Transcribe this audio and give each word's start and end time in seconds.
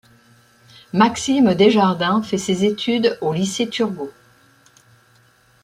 Maxime 0.93 1.53
Desjardins 1.53 2.23
fait 2.23 2.39
ses 2.39 2.65
études 2.65 3.19
au 3.21 3.33
Lycée 3.33 3.69
Turgot. 3.69 4.11